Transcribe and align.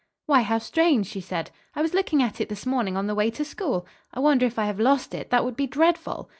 "Why, 0.25 0.41
how 0.41 0.57
strange," 0.57 1.05
she 1.05 1.21
said. 1.21 1.51
"I 1.75 1.83
was 1.83 1.93
looking 1.93 2.23
at 2.23 2.41
it 2.41 2.49
this 2.49 2.65
morning 2.65 2.97
on 2.97 3.05
the 3.05 3.13
way 3.13 3.29
to 3.29 3.45
school. 3.45 3.85
I 4.11 4.19
wonder 4.19 4.47
if 4.47 4.57
I 4.57 4.65
have 4.65 4.79
lost 4.79 5.13
it. 5.13 5.29
That 5.29 5.45
would 5.45 5.55
be 5.55 5.67
dreadful." 5.67 6.27